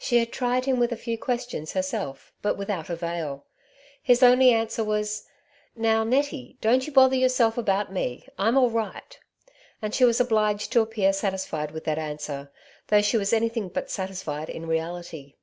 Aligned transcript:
She 0.00 0.18
had 0.18 0.32
tried 0.32 0.64
him 0.64 0.80
with 0.80 0.90
a 0.90 0.96
few 0.96 1.16
questions 1.16 1.74
herself, 1.74 2.32
but 2.42 2.56
without 2.58 2.90
avail. 2.90 3.44
His 4.02 4.20
only 4.20 4.50
answer 4.50 4.82
was, 4.82 5.28
^^ 5.76 5.80
Now, 5.80 6.02
Nettie, 6.02 6.56
don't 6.60 6.88
you 6.88 6.92
bother 6.92 7.14
yourself 7.14 7.56
about 7.56 7.92
me, 7.92 8.26
I'm 8.36 8.58
all 8.58 8.70
right 8.70 9.16
/' 9.48 9.80
and 9.80 9.94
she 9.94 10.04
was 10.04 10.20
obliged 10.20 10.72
to 10.72 10.80
appear 10.80 11.12
satis 11.12 11.46
fied 11.46 11.70
with 11.70 11.84
that 11.84 11.98
answer, 11.98 12.50
though 12.88 13.00
she 13.00 13.16
was 13.16 13.32
anything 13.32 13.68
but 13.68 13.92
satisfied 13.92 14.48
in 14.48 14.66
reality. 14.66 15.34